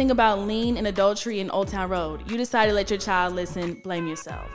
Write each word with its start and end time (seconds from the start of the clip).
Sing 0.00 0.10
about 0.10 0.38
lean 0.38 0.78
and 0.78 0.86
adultery 0.86 1.40
in 1.40 1.50
Old 1.50 1.68
Town 1.68 1.90
Road. 1.90 2.30
You 2.30 2.38
decide 2.38 2.68
to 2.68 2.72
let 2.72 2.88
your 2.88 2.98
child 2.98 3.34
listen, 3.34 3.74
blame 3.74 4.06
yourself. 4.06 4.50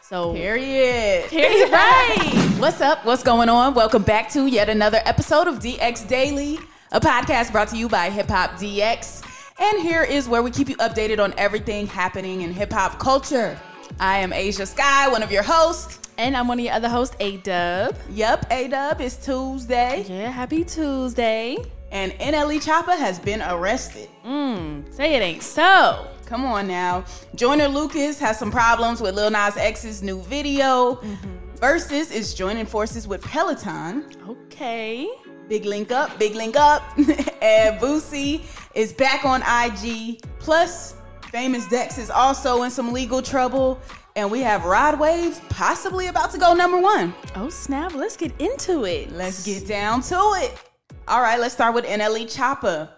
So 0.00 0.32
period. 0.32 1.28
Period. 1.30 1.68
Right. 1.72 2.54
What's 2.60 2.80
up? 2.80 3.04
What's 3.04 3.24
going 3.24 3.48
on? 3.48 3.74
Welcome 3.74 4.04
back 4.04 4.30
to 4.34 4.46
yet 4.46 4.68
another 4.68 5.00
episode 5.04 5.48
of 5.48 5.58
DX 5.58 6.06
Daily, 6.06 6.60
a 6.92 7.00
podcast 7.00 7.50
brought 7.50 7.66
to 7.70 7.76
you 7.76 7.88
by 7.88 8.08
Hip 8.08 8.28
Hop 8.28 8.52
DX. 8.52 9.24
And 9.58 9.82
here 9.82 10.04
is 10.04 10.28
where 10.28 10.44
we 10.44 10.52
keep 10.52 10.68
you 10.68 10.76
updated 10.76 11.18
on 11.18 11.34
everything 11.36 11.88
happening 11.88 12.42
in 12.42 12.52
hip 12.52 12.72
hop 12.72 13.00
culture. 13.00 13.58
I 13.98 14.18
am 14.18 14.30
Ashia 14.30 14.64
Skye, 14.64 15.08
one 15.08 15.24
of 15.24 15.32
your 15.32 15.42
hosts. 15.42 15.98
And 16.18 16.36
I'm 16.36 16.46
one 16.46 16.60
of 16.60 16.64
your 16.64 16.74
other 16.74 16.88
hosts, 16.88 17.16
A 17.18 17.38
Dub. 17.38 17.96
Yep, 18.10 18.46
A 18.52 18.68
Dub. 18.68 19.00
It's 19.00 19.16
Tuesday. 19.16 20.04
Yeah, 20.08 20.30
happy 20.30 20.62
Tuesday 20.62 21.56
and 21.94 22.12
NLE 22.14 22.56
Choppa 22.56 22.98
has 22.98 23.18
been 23.20 23.40
arrested. 23.40 24.08
Mm, 24.26 24.92
say 24.92 25.14
it 25.14 25.22
ain't 25.22 25.44
so. 25.44 26.08
Come 26.26 26.44
on 26.44 26.66
now. 26.66 27.04
Joyner 27.36 27.68
Lucas 27.68 28.18
has 28.18 28.36
some 28.36 28.50
problems 28.50 29.00
with 29.00 29.14
Lil 29.14 29.30
Nas 29.30 29.56
X's 29.56 30.02
new 30.02 30.20
video. 30.22 30.96
Mm-hmm. 30.96 31.54
Verzuz 31.56 32.12
is 32.12 32.34
joining 32.34 32.66
forces 32.66 33.06
with 33.06 33.22
Peloton. 33.22 34.06
Okay. 34.28 35.08
Big 35.48 35.64
link 35.64 35.92
up, 35.92 36.18
big 36.18 36.34
link 36.34 36.56
up. 36.56 36.82
and 36.98 37.78
Boosie 37.80 38.42
is 38.74 38.92
back 38.92 39.24
on 39.24 39.42
IG. 39.42 40.20
Plus, 40.40 40.96
Famous 41.30 41.68
Dex 41.68 41.98
is 41.98 42.10
also 42.10 42.62
in 42.64 42.70
some 42.70 42.92
legal 42.92 43.22
trouble. 43.22 43.80
And 44.16 44.30
we 44.30 44.40
have 44.40 44.64
Rod 44.64 44.98
Wave 44.98 45.40
possibly 45.48 46.08
about 46.08 46.32
to 46.32 46.38
go 46.38 46.54
number 46.54 46.80
one. 46.80 47.14
Oh, 47.36 47.50
snap. 47.50 47.94
Let's 47.94 48.16
get 48.16 48.32
into 48.40 48.84
it. 48.84 49.12
Let's 49.12 49.44
get 49.44 49.66
down 49.66 50.00
to 50.02 50.16
it. 50.36 50.73
All 51.06 51.20
right, 51.20 51.38
let's 51.38 51.52
start 51.52 51.74
with 51.74 51.84
NLE 51.84 52.24
Choppa. 52.34 52.88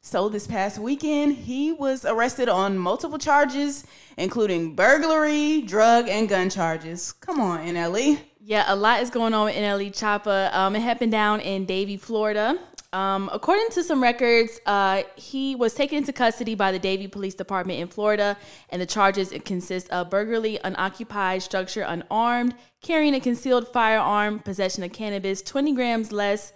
So 0.00 0.28
this 0.28 0.48
past 0.48 0.80
weekend, 0.80 1.36
he 1.36 1.70
was 1.70 2.04
arrested 2.04 2.48
on 2.48 2.76
multiple 2.76 3.18
charges, 3.18 3.86
including 4.16 4.74
burglary, 4.74 5.62
drug, 5.62 6.08
and 6.08 6.28
gun 6.28 6.50
charges. 6.50 7.12
Come 7.12 7.38
on, 7.38 7.60
NLE. 7.60 8.18
Yeah, 8.40 8.64
a 8.66 8.74
lot 8.74 9.00
is 9.00 9.10
going 9.10 9.32
on 9.32 9.44
with 9.44 9.54
NLE 9.54 9.92
Choppa. 9.92 10.52
Um, 10.52 10.74
it 10.74 10.80
happened 10.80 11.12
down 11.12 11.38
in 11.38 11.64
Davie, 11.64 11.96
Florida. 11.96 12.58
Um, 12.92 13.30
according 13.32 13.68
to 13.70 13.84
some 13.84 14.02
records, 14.02 14.58
uh, 14.66 15.04
he 15.14 15.54
was 15.54 15.72
taken 15.72 15.98
into 15.98 16.12
custody 16.12 16.56
by 16.56 16.72
the 16.72 16.80
Davie 16.80 17.06
Police 17.06 17.36
Department 17.36 17.78
in 17.78 17.86
Florida, 17.86 18.36
and 18.70 18.82
the 18.82 18.86
charges 18.86 19.32
consist 19.44 19.88
of 19.90 20.10
burglary, 20.10 20.58
unoccupied 20.64 21.44
structure, 21.44 21.82
unarmed, 21.82 22.56
carrying 22.82 23.14
a 23.14 23.20
concealed 23.20 23.68
firearm, 23.68 24.40
possession 24.40 24.82
of 24.82 24.92
cannabis, 24.92 25.42
20 25.42 25.74
grams 25.74 26.10
less 26.10 26.52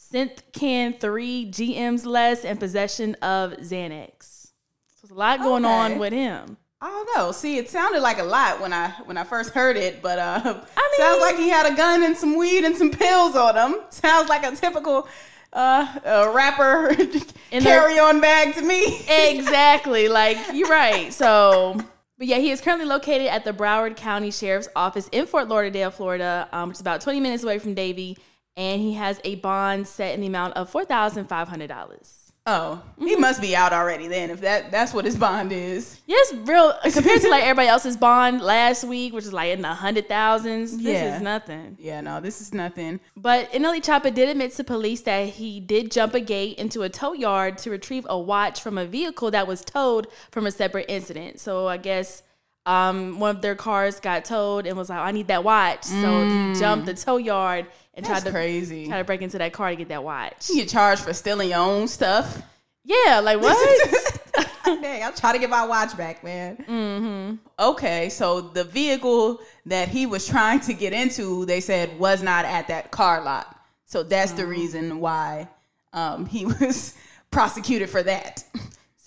synth 0.00 0.40
can 0.52 0.94
three 0.94 1.50
GMs 1.50 2.06
less 2.06 2.44
and 2.44 2.58
possession 2.58 3.14
of 3.16 3.52
Xanax. 3.58 4.46
So 4.86 5.06
there's 5.06 5.10
a 5.10 5.14
lot 5.14 5.40
going 5.40 5.64
okay. 5.64 5.74
on 5.74 5.98
with 5.98 6.12
him. 6.12 6.56
I 6.82 6.88
don't 6.88 7.10
know. 7.14 7.32
See, 7.32 7.58
it 7.58 7.68
sounded 7.68 8.00
like 8.00 8.18
a 8.18 8.24
lot 8.24 8.60
when 8.60 8.72
I 8.72 8.88
when 9.04 9.18
I 9.18 9.24
first 9.24 9.52
heard 9.52 9.76
it, 9.76 10.00
but 10.00 10.18
uh, 10.18 10.40
I 10.42 10.52
mean, 10.54 10.62
sounds 10.96 11.20
like 11.20 11.36
he 11.36 11.50
had 11.50 11.70
a 11.70 11.76
gun 11.76 12.02
and 12.02 12.16
some 12.16 12.36
weed 12.38 12.64
and 12.64 12.74
some 12.74 12.90
pills 12.90 13.36
on 13.36 13.54
him. 13.54 13.80
Sounds 13.90 14.30
like 14.30 14.44
a 14.44 14.56
typical 14.56 15.06
uh, 15.52 15.98
a 16.04 16.32
rapper 16.32 16.94
carry-on 17.50 18.20
bag 18.20 18.54
to 18.54 18.62
me. 18.62 19.00
exactly. 19.08 20.08
Like 20.08 20.38
you're 20.54 20.68
right. 20.68 21.12
So, 21.12 21.78
but 22.16 22.26
yeah, 22.26 22.38
he 22.38 22.50
is 22.50 22.62
currently 22.62 22.86
located 22.86 23.26
at 23.26 23.44
the 23.44 23.52
Broward 23.52 23.96
County 23.96 24.30
Sheriff's 24.30 24.68
Office 24.74 25.08
in 25.12 25.26
Fort 25.26 25.48
Lauderdale, 25.48 25.90
Florida, 25.90 26.48
um, 26.50 26.68
which 26.70 26.76
is 26.76 26.80
about 26.80 27.02
20 27.02 27.20
minutes 27.20 27.42
away 27.42 27.58
from 27.58 27.74
Davie 27.74 28.16
and 28.60 28.82
he 28.82 28.92
has 28.92 29.18
a 29.24 29.36
bond 29.36 29.88
set 29.88 30.14
in 30.14 30.20
the 30.20 30.26
amount 30.26 30.54
of 30.54 30.68
four 30.68 30.84
thousand 30.84 31.26
five 31.26 31.48
hundred 31.48 31.68
dollars. 31.68 32.16
Oh, 32.46 32.82
he 32.98 33.16
must 33.16 33.40
be 33.40 33.54
out 33.54 33.72
already 33.72 34.06
then. 34.06 34.28
If 34.28 34.42
that 34.42 34.70
that's 34.70 34.92
what 34.92 35.06
his 35.06 35.16
bond 35.16 35.50
is. 35.50 36.00
Yes, 36.06 36.34
real 36.34 36.74
compared 36.92 37.22
to 37.22 37.30
like 37.30 37.42
everybody 37.44 37.68
else's 37.68 37.96
bond 37.96 38.42
last 38.42 38.84
week, 38.84 39.14
which 39.14 39.24
is 39.24 39.32
like 39.32 39.50
in 39.50 39.62
the 39.62 39.72
hundred 39.72 40.08
thousands. 40.08 40.76
This 40.76 41.00
yeah. 41.00 41.16
is 41.16 41.22
nothing. 41.22 41.78
Yeah, 41.80 42.02
no, 42.02 42.20
this 42.20 42.42
is 42.42 42.52
nothing. 42.52 43.00
But 43.16 43.50
NLE 43.52 43.82
Choppa 43.82 44.12
did 44.12 44.28
admit 44.28 44.52
to 44.56 44.64
police 44.64 45.00
that 45.02 45.28
he 45.28 45.58
did 45.58 45.90
jump 45.90 46.14
a 46.14 46.20
gate 46.20 46.58
into 46.58 46.82
a 46.82 46.90
tow 46.90 47.14
yard 47.14 47.56
to 47.58 47.70
retrieve 47.70 48.06
a 48.10 48.18
watch 48.18 48.60
from 48.60 48.76
a 48.76 48.84
vehicle 48.84 49.30
that 49.30 49.46
was 49.46 49.62
towed 49.64 50.06
from 50.30 50.46
a 50.46 50.50
separate 50.50 50.86
incident. 50.88 51.40
So 51.40 51.66
I 51.66 51.78
guess 51.78 52.22
um, 52.70 53.18
one 53.18 53.34
of 53.34 53.42
their 53.42 53.56
cars 53.56 53.98
got 53.98 54.24
towed 54.24 54.64
and 54.64 54.76
was 54.76 54.88
like, 54.88 55.00
I 55.00 55.10
need 55.10 55.26
that 55.26 55.42
watch. 55.42 55.82
So 55.84 55.94
mm. 55.94 56.54
he 56.54 56.60
jumped 56.60 56.86
the 56.86 56.94
tow 56.94 57.16
yard 57.16 57.66
and 57.94 58.06
That's 58.06 58.22
tried 58.22 58.28
to 58.28 58.30
crazy. 58.30 58.86
try 58.86 58.98
to 58.98 59.04
break 59.04 59.22
into 59.22 59.38
that 59.38 59.52
car 59.52 59.70
to 59.70 59.76
get 59.76 59.88
that 59.88 60.04
watch. 60.04 60.48
You 60.48 60.56
get 60.56 60.68
charged 60.68 61.02
for 61.02 61.12
stealing 61.12 61.50
your 61.50 61.58
own 61.58 61.88
stuff. 61.88 62.40
Yeah, 62.84 63.20
like 63.24 63.40
what? 63.42 64.22
Dang, 64.64 65.02
I'm 65.02 65.14
trying 65.14 65.32
to 65.32 65.40
get 65.40 65.50
my 65.50 65.66
watch 65.66 65.96
back, 65.96 66.22
man. 66.22 66.58
Mm-hmm. 66.58 67.34
Okay, 67.58 68.08
so 68.08 68.40
the 68.40 68.62
vehicle 68.62 69.40
that 69.66 69.88
he 69.88 70.06
was 70.06 70.28
trying 70.28 70.60
to 70.60 70.72
get 70.72 70.92
into, 70.92 71.44
they 71.46 71.60
said 71.60 71.98
was 71.98 72.22
not 72.22 72.44
at 72.44 72.68
that 72.68 72.92
car 72.92 73.24
lot. 73.24 73.58
So 73.84 74.04
that's 74.04 74.30
the 74.32 74.42
mm. 74.42 74.50
reason 74.50 75.00
why 75.00 75.48
um, 75.92 76.24
he 76.24 76.46
was 76.60 76.94
prosecuted 77.32 77.90
for 77.90 78.04
that. 78.04 78.44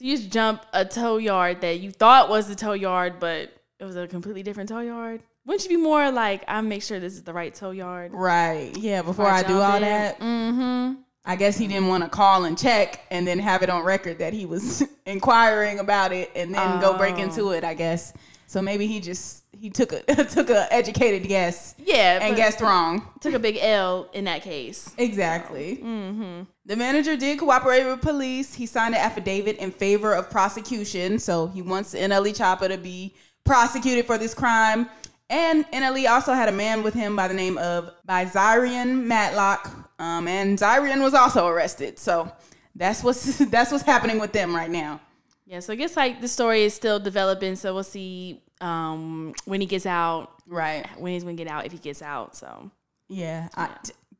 So 0.03 0.09
you 0.09 0.17
just 0.17 0.31
jump 0.31 0.65
a 0.73 0.83
tow 0.83 1.15
yard 1.15 1.61
that 1.61 1.79
you 1.79 1.89
thought 1.89 2.27
was 2.27 2.49
the 2.49 2.55
tow 2.55 2.73
yard, 2.73 3.21
but 3.21 3.53
it 3.79 3.85
was 3.85 3.95
a 3.95 4.05
completely 4.05 4.43
different 4.43 4.67
tow 4.67 4.81
yard. 4.81 5.23
Wouldn't 5.45 5.63
you 5.63 5.77
be 5.77 5.81
more 5.81 6.11
like, 6.11 6.43
I 6.45 6.59
make 6.59 6.83
sure 6.83 6.99
this 6.99 7.13
is 7.13 7.23
the 7.23 7.31
right 7.31 7.55
tow 7.55 7.71
yard? 7.71 8.11
Right. 8.13 8.75
Yeah. 8.75 9.01
Before, 9.01 9.13
before 9.13 9.29
I, 9.29 9.43
do 9.43 9.61
all 9.61 9.75
in. 9.77 9.81
that. 9.83 10.19
Mm-hmm. 10.19 11.01
I 11.23 11.37
guess 11.37 11.57
he 11.57 11.67
didn't 11.67 11.87
want 11.87 12.03
to 12.03 12.09
call 12.09 12.43
and 12.43 12.57
check 12.57 12.99
and 13.11 13.25
then 13.25 13.39
have 13.39 13.63
it 13.63 13.69
on 13.69 13.85
record 13.85 14.19
that 14.19 14.33
he 14.33 14.45
was 14.45 14.83
inquiring 15.05 15.79
about 15.79 16.11
it 16.11 16.31
and 16.35 16.53
then 16.53 16.79
oh. 16.79 16.81
go 16.81 16.97
break 16.97 17.17
into 17.17 17.51
it. 17.51 17.63
I 17.63 17.73
guess. 17.73 18.11
So 18.47 18.61
maybe 18.61 18.87
he 18.87 18.99
just 18.99 19.42
he 19.63 19.69
took 19.69 19.93
a 19.93 20.01
took 20.25 20.49
a 20.49 20.67
educated 20.73 21.25
guess. 21.25 21.73
Yeah, 21.77 22.19
and 22.21 22.35
guessed 22.35 22.59
wrong. 22.59 23.07
Took 23.21 23.33
a 23.33 23.39
big 23.39 23.57
L 23.61 24.09
in 24.11 24.25
that 24.25 24.41
case. 24.41 24.93
Exactly. 24.97 25.77
So, 25.77 25.83
mm-hmm. 25.83 26.41
The 26.65 26.75
manager 26.75 27.15
did 27.15 27.39
cooperate 27.39 27.85
with 27.85 28.01
police. 28.01 28.53
He 28.53 28.65
signed 28.65 28.93
an 28.93 28.99
affidavit 28.99 29.55
in 29.59 29.71
favor 29.71 30.15
of 30.15 30.29
prosecution. 30.29 31.17
So 31.17 31.47
he 31.47 31.61
wants 31.61 31.93
NLE 31.93 32.35
Choppa 32.37 32.67
to 32.67 32.77
be 32.77 33.15
prosecuted 33.45 34.05
for 34.05 34.17
this 34.17 34.33
crime. 34.33 34.89
And 35.29 35.65
NLE 35.71 36.09
also 36.09 36.33
had 36.33 36.49
a 36.49 36.51
man 36.51 36.83
with 36.83 36.93
him 36.93 37.15
by 37.15 37.29
the 37.29 37.33
name 37.33 37.57
of 37.57 37.89
Bizarian 38.05 39.05
Matlock. 39.05 39.93
Um, 39.97 40.27
and 40.27 40.59
Zyrian 40.59 41.01
was 41.01 41.13
also 41.13 41.47
arrested. 41.47 41.99
So 41.99 42.29
that's 42.75 43.01
what's 43.01 43.37
that's 43.49 43.71
what's 43.71 43.85
happening 43.85 44.19
with 44.19 44.33
them 44.33 44.53
right 44.53 44.69
now. 44.69 44.99
Yeah, 45.45 45.61
so 45.61 45.71
I 45.71 45.77
guess 45.77 45.95
like 45.95 46.19
the 46.19 46.27
story 46.27 46.63
is 46.63 46.73
still 46.73 46.99
developing, 46.99 47.55
so 47.55 47.73
we'll 47.73 47.83
see 47.83 48.41
um, 48.63 49.33
when 49.45 49.61
he 49.61 49.67
gets 49.67 49.85
out. 49.85 50.31
Right. 50.47 50.85
When 50.97 51.13
he's 51.13 51.23
gonna 51.23 51.35
get 51.35 51.47
out, 51.47 51.65
if 51.65 51.71
he 51.71 51.77
gets 51.77 52.01
out. 52.01 52.35
So 52.35 52.71
yeah, 53.09 53.49
I, 53.55 53.69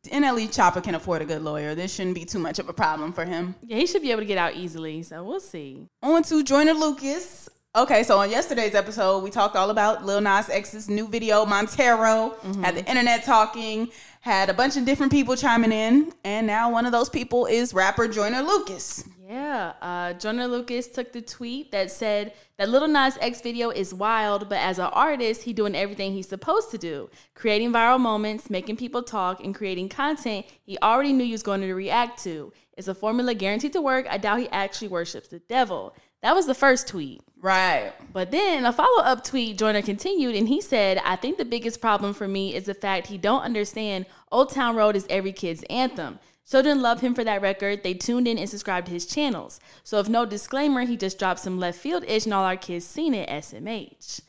NLE 0.06 0.50
Choppa 0.50 0.84
can 0.84 0.96
afford 0.96 1.22
a 1.22 1.26
good 1.26 1.42
lawyer. 1.42 1.74
This 1.76 1.94
shouldn't 1.94 2.16
be 2.16 2.26
too 2.26 2.40
much 2.40 2.60
of 2.60 2.68
a 2.70 2.74
problem 2.74 3.14
for 3.14 3.26
him. 3.26 3.56
Yeah, 3.66 3.78
he 3.78 3.88
should 3.88 4.02
be 4.02 4.12
able 4.12 4.22
to 4.22 4.28
get 4.28 4.38
out 4.38 4.56
easily. 4.56 5.02
So 5.04 5.24
we'll 5.24 5.40
see. 5.40 5.88
On 6.02 6.22
to 6.24 6.44
Joyner 6.44 6.74
Lucas. 6.74 7.50
Okay, 7.76 8.04
so 8.04 8.20
on 8.20 8.30
yesterday's 8.30 8.76
episode, 8.76 9.24
we 9.24 9.32
talked 9.32 9.56
all 9.56 9.72
about 9.72 10.06
Lil 10.06 10.22
Nas 10.22 10.48
X's 10.48 10.88
new 10.88 11.08
video, 11.08 11.44
Montero, 11.44 12.36
had 12.62 12.76
the 12.76 12.86
internet 12.86 13.24
talking, 13.24 13.90
had 14.22 14.52
a 14.52 14.54
bunch 14.54 14.78
of 14.78 14.86
different 14.86 15.12
people 15.12 15.36
chiming 15.36 15.72
in, 15.72 16.14
and 16.24 16.46
now 16.46 16.72
one 16.72 16.86
of 16.86 16.92
those 16.92 17.10
people 17.10 17.48
is 17.48 17.74
rapper 17.74 18.08
Joyner 18.08 18.44
Lucas. 18.44 19.06
Yeah, 19.34 19.74
uh, 19.82 20.14
Joyner 20.14 20.46
Lucas 20.46 20.88
took 20.88 21.12
the 21.12 21.20
tweet 21.20 21.72
that 21.72 21.90
said 21.90 22.34
that 22.60 22.70
Lil 22.70 22.88
Nas 22.88 23.18
X 23.20 23.42
video 23.42 23.72
is 23.72 23.92
wild, 23.92 24.48
but 24.48 24.60
as 24.60 24.78
an 24.78 24.92
artist, 24.94 25.42
he 25.42 25.54
doing 25.54 25.74
everything 25.76 26.14
he's 26.14 26.30
supposed 26.30 26.70
to 26.70 26.78
do, 26.78 27.10
creating 27.34 27.74
viral 27.74 28.00
moments, 28.00 28.52
making 28.52 28.78
people 28.78 29.02
talk, 29.02 29.44
and 29.44 29.56
creating 29.56 29.90
content 29.90 30.46
he 30.62 30.78
already 30.84 31.14
knew 31.14 31.26
he 31.26 31.32
was 31.32 31.42
going 31.42 31.62
to 31.62 31.74
react 31.74 32.24
to. 32.26 32.54
It's 32.78 32.88
a 32.88 32.94
formula 32.94 33.34
guaranteed 33.34 33.74
to 33.74 33.82
work. 33.82 34.06
I 34.08 34.20
doubt 34.20 34.40
he 34.40 34.50
actually 34.50 34.90
worships 34.90 35.30
the 35.30 35.40
devil. 35.40 35.96
That 36.22 36.36
was 36.36 36.46
the 36.46 36.54
first 36.54 36.88
tweet. 36.88 37.22
Right. 37.42 37.92
But 38.14 38.30
then 38.30 38.68
a 38.68 38.72
follow 38.72 39.02
up 39.02 39.24
tweet, 39.24 39.58
Joyner 39.58 39.82
continued, 39.82 40.36
and 40.36 40.48
he 40.48 40.62
said, 40.62 41.02
"I 41.04 41.16
think 41.16 41.40
the 41.40 41.44
biggest 41.44 41.82
problem 41.82 42.14
for 42.14 42.28
me 42.28 42.54
is 42.54 42.66
the 42.66 42.76
fact 42.76 43.08
he 43.08 43.18
don't 43.18 43.42
understand 43.42 44.06
Old 44.32 44.52
Town 44.52 44.76
Road 44.76 44.96
is 44.96 45.08
every 45.10 45.34
kid's 45.34 45.64
anthem." 45.72 46.20
Children 46.50 46.82
love 46.82 47.02
him 47.02 47.16
for 47.16 47.24
that 47.24 47.42
record. 47.42 47.84
They 47.84 47.94
tuned 47.94 48.28
in 48.28 48.38
and 48.38 48.50
subscribed 48.50 48.88
to 48.88 48.94
his 48.94 49.06
channels. 49.06 49.60
So 49.84 50.00
if 50.00 50.10
no 50.10 50.26
disclaimer, 50.26 50.82
he 50.86 50.98
just 50.98 51.18
dropped 51.18 51.40
some 51.40 51.58
left 51.60 51.80
field 51.80 52.04
ish 52.08 52.26
and 52.26 52.34
all 52.34 52.44
our 52.44 52.58
kids 52.58 52.86
seen 52.86 53.14
it 53.14 53.30
SMH. 53.30 54.22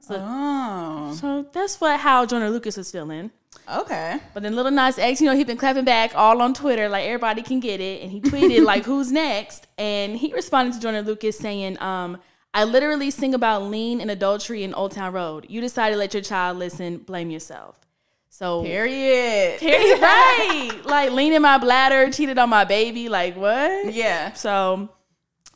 So, 0.00 0.16
Oh, 0.20 1.16
so 1.18 1.46
that's 1.52 1.80
what 1.80 2.00
how 2.00 2.26
Joyner 2.26 2.50
Lucas 2.50 2.76
was 2.76 2.90
feeling. 2.90 3.30
okay. 3.72 4.18
But 4.34 4.42
then 4.42 4.56
Lil 4.56 4.70
Nas 4.70 4.98
X, 4.98 5.20
you 5.20 5.26
know, 5.28 5.36
he 5.36 5.44
been 5.44 5.56
clapping 5.56 5.84
back 5.84 6.12
all 6.14 6.42
on 6.42 6.54
Twitter, 6.54 6.88
like 6.88 7.04
everybody 7.04 7.42
can 7.42 7.60
get 7.60 7.80
it. 7.80 8.02
And 8.02 8.10
he 8.10 8.20
tweeted 8.20 8.64
like, 8.64 8.84
"Who's 8.84 9.12
next?" 9.12 9.66
And 9.78 10.16
he 10.16 10.32
responded 10.34 10.74
to 10.74 10.80
Joyner 10.80 11.02
Lucas 11.02 11.38
saying, 11.38 11.80
um, 11.80 12.18
"I 12.52 12.64
literally 12.64 13.10
sing 13.12 13.32
about 13.32 13.62
lean 13.62 14.00
and 14.00 14.10
adultery 14.10 14.64
in 14.64 14.74
Old 14.74 14.90
Town 14.92 15.12
Road. 15.12 15.46
You 15.48 15.60
decided 15.60 15.94
to 15.94 15.98
let 15.98 16.12
your 16.14 16.22
child 16.22 16.58
listen. 16.58 16.98
Blame 16.98 17.30
yourself." 17.30 17.78
So 18.32 18.62
Period. 18.62 19.60
Period. 19.60 20.00
right, 20.00 20.80
like 20.86 21.12
lean 21.12 21.34
in 21.34 21.42
my 21.42 21.58
bladder, 21.58 22.10
cheated 22.10 22.38
on 22.38 22.48
my 22.48 22.64
baby. 22.64 23.10
Like 23.10 23.36
what? 23.36 23.92
Yeah. 23.92 24.32
So, 24.32 24.88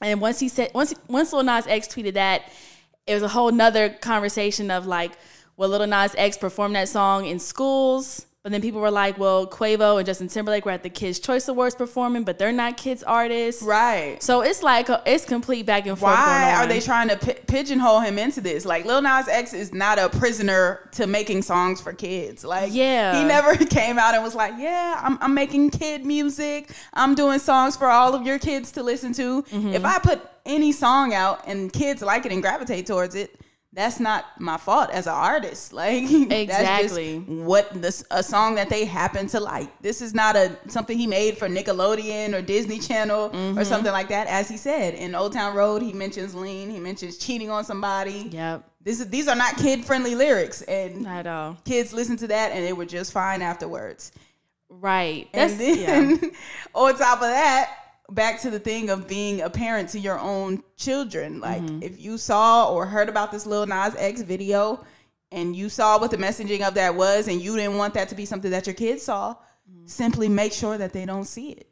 and 0.02 0.20
once 0.20 0.38
he 0.38 0.50
said, 0.50 0.72
once 0.74 0.92
once 1.08 1.32
Lil 1.32 1.42
Nas 1.42 1.66
X 1.66 1.88
tweeted 1.88 2.12
that, 2.14 2.42
it 3.06 3.14
was 3.14 3.22
a 3.22 3.28
whole 3.28 3.50
nother 3.50 3.88
conversation 3.88 4.70
of 4.70 4.86
like, 4.86 5.12
will 5.56 5.70
Lil 5.70 5.86
Nas 5.86 6.14
X 6.18 6.36
perform 6.36 6.74
that 6.74 6.90
song 6.90 7.24
in 7.24 7.38
schools? 7.38 8.26
But 8.46 8.52
then 8.52 8.62
people 8.62 8.80
were 8.80 8.92
like, 8.92 9.18
well, 9.18 9.44
Quavo 9.44 9.96
and 9.96 10.06
Justin 10.06 10.28
Timberlake 10.28 10.64
were 10.64 10.70
at 10.70 10.84
the 10.84 10.88
Kids 10.88 11.18
Choice 11.18 11.48
Awards 11.48 11.74
performing, 11.74 12.22
but 12.22 12.38
they're 12.38 12.52
not 12.52 12.76
kids 12.76 13.02
artists. 13.02 13.60
Right. 13.60 14.22
So 14.22 14.42
it's 14.42 14.62
like 14.62 14.86
it's 15.04 15.24
complete 15.24 15.66
back 15.66 15.84
and 15.88 15.98
forth. 15.98 16.14
Why 16.14 16.54
are 16.54 16.64
they 16.68 16.78
trying 16.78 17.08
to 17.08 17.16
pi- 17.16 17.40
pigeonhole 17.48 17.98
him 18.02 18.20
into 18.20 18.40
this? 18.40 18.64
Like 18.64 18.84
Lil 18.84 19.02
Nas 19.02 19.26
X 19.26 19.52
is 19.52 19.74
not 19.74 19.98
a 19.98 20.08
prisoner 20.10 20.88
to 20.92 21.08
making 21.08 21.42
songs 21.42 21.80
for 21.80 21.92
kids. 21.92 22.44
Like 22.44 22.72
Yeah. 22.72 23.18
he 23.18 23.24
never 23.24 23.56
came 23.66 23.98
out 23.98 24.14
and 24.14 24.22
was 24.22 24.36
like, 24.36 24.54
"Yeah, 24.58 25.00
I'm, 25.02 25.18
I'm 25.20 25.34
making 25.34 25.70
kid 25.70 26.06
music. 26.06 26.70
I'm 26.94 27.16
doing 27.16 27.40
songs 27.40 27.76
for 27.76 27.88
all 27.88 28.14
of 28.14 28.24
your 28.24 28.38
kids 28.38 28.70
to 28.72 28.84
listen 28.84 29.12
to." 29.14 29.42
Mm-hmm. 29.42 29.70
If 29.74 29.84
I 29.84 29.98
put 29.98 30.20
any 30.44 30.70
song 30.70 31.14
out 31.14 31.42
and 31.48 31.72
kids 31.72 32.00
like 32.00 32.24
it 32.24 32.30
and 32.30 32.42
gravitate 32.42 32.86
towards 32.86 33.16
it, 33.16 33.40
that's 33.76 34.00
not 34.00 34.24
my 34.40 34.56
fault 34.56 34.90
as 34.90 35.06
an 35.06 35.12
artist. 35.12 35.72
Like 35.82 36.04
Exactly. 36.10 36.48
that's 36.48 36.92
just 36.92 37.28
what 37.28 37.70
this 37.82 38.02
a 38.10 38.22
song 38.22 38.56
that 38.56 38.68
they 38.70 38.84
happen 38.86 39.26
to 39.28 39.38
like. 39.40 39.70
This 39.82 40.00
is 40.02 40.14
not 40.14 40.34
a 40.34 40.56
something 40.68 40.96
he 40.98 41.06
made 41.06 41.36
for 41.38 41.46
Nickelodeon 41.48 42.34
or 42.34 42.42
Disney 42.42 42.78
Channel 42.80 43.30
Mm-hmm. 43.30 43.58
or 43.58 43.64
something 43.64 43.92
like 43.92 44.08
that. 44.08 44.26
As 44.26 44.48
he 44.48 44.56
said 44.56 44.94
in 44.94 45.14
Old 45.14 45.32
Town 45.34 45.54
Road, 45.54 45.82
he 45.82 45.92
mentions 45.92 46.34
lean. 46.34 46.70
He 46.70 46.80
mentions 46.80 47.18
cheating 47.18 47.50
on 47.50 47.64
somebody. 47.64 48.28
Yep. 48.32 48.68
This 48.82 49.00
is 49.00 49.08
these 49.10 49.28
are 49.28 49.36
not 49.36 49.56
kid 49.58 49.84
friendly 49.84 50.14
lyrics, 50.14 50.62
and 50.62 51.02
Not 51.02 51.18
at 51.18 51.26
all. 51.26 51.56
kids 51.64 51.92
listen 51.92 52.16
to 52.18 52.28
that 52.28 52.52
and 52.52 52.64
they 52.64 52.72
were 52.72 52.86
just 52.86 53.12
fine 53.12 53.42
afterwards. 53.42 54.12
Right. 54.68 55.28
That's 55.32 55.52
And 55.60 55.60
yeah. 55.78 55.86
then 55.86 56.32
on 56.74 56.94
top 56.96 57.18
of 57.18 57.28
that, 57.28 57.70
back 58.10 58.40
to 58.42 58.50
the 58.50 58.58
thing 58.58 58.90
of 58.90 59.08
being 59.08 59.40
a 59.40 59.50
parent 59.50 59.88
to 59.90 59.98
your 59.98 60.18
own 60.18 60.62
children. 60.76 61.40
Like 61.40 61.62
Mm-hmm. 61.62 61.82
if 61.82 62.00
you 62.00 62.18
saw 62.18 62.70
or 62.72 62.86
heard 62.86 63.08
about 63.08 63.32
this 63.32 63.46
Lil 63.46 63.66
Nas 63.66 63.94
X 63.98 64.22
video 64.22 64.84
and 65.32 65.56
you 65.56 65.68
saw 65.68 65.98
what 65.98 66.10
the 66.10 66.16
messaging 66.16 66.66
of 66.66 66.74
that 66.74 66.94
was 66.94 67.26
and 67.28 67.40
you 67.40 67.56
didn't 67.56 67.76
want 67.76 67.94
that 67.94 68.08
to 68.10 68.14
be 68.14 68.24
something 68.24 68.50
that 68.52 68.66
your 68.66 68.74
kids 68.74 69.02
saw, 69.02 69.34
simply 69.84 70.28
make 70.28 70.52
sure 70.52 70.78
that 70.78 70.92
they 70.92 71.04
don't 71.04 71.24
see 71.24 71.50
it. 71.50 71.68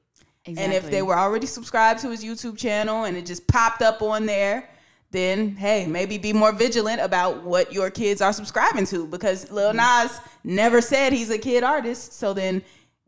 And 0.46 0.58
if 0.58 0.82
Mm-hmm. 0.82 0.90
They 0.90 1.02
were 1.02 1.16
already 1.16 1.46
subscribed 1.46 2.00
to 2.00 2.10
his 2.10 2.22
YouTube 2.24 2.58
channel 2.58 3.04
and 3.04 3.16
it 3.16 3.24
just 3.26 3.46
popped 3.46 3.80
up 3.80 4.02
on 4.02 4.26
there, 4.26 4.68
then 5.10 5.54
hey, 5.56 5.86
maybe 5.86 6.18
be 6.18 6.32
more 6.32 6.50
vigilant 6.52 7.00
about 7.00 7.44
what 7.44 7.72
your 7.72 7.88
kids 7.90 8.20
are 8.20 8.32
subscribing 8.32 8.84
to 8.86 9.06
because 9.06 9.50
Lil 9.52 9.72
Mm-hmm. 9.72 10.06
Nas 10.08 10.18
never 10.42 10.80
said 10.80 11.12
he's 11.12 11.30
a 11.30 11.38
kid 11.38 11.62
artist. 11.62 12.14
So 12.14 12.34
then 12.34 12.62